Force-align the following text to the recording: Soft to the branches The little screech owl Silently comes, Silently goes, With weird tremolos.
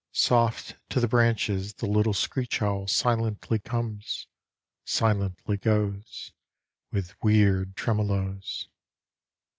Soft 0.13 0.77
to 0.89 0.99
the 0.99 1.07
branches 1.07 1.75
The 1.75 1.85
little 1.85 2.15
screech 2.15 2.59
owl 2.63 2.87
Silently 2.87 3.59
comes, 3.59 4.25
Silently 4.83 5.57
goes, 5.57 6.31
With 6.91 7.13
weird 7.23 7.75
tremolos. 7.75 8.67